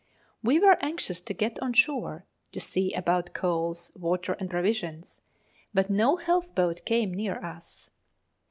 [0.41, 5.21] We were anxious to get on shore to see about coals, water, and provisions,
[5.75, 7.91] but no health boat came near us.